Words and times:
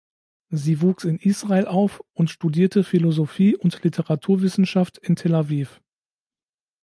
Sie 0.49 0.81
wuchs 0.81 1.03
in 1.03 1.19
Israel 1.19 1.67
auf 1.67 2.03
und 2.13 2.31
studierte 2.31 2.83
Philosophie 2.83 3.55
und 3.55 3.83
Literaturwissenschaft 3.83 4.97
in 4.97 5.15
Tel 5.15 5.35
Aviv. 5.35 5.79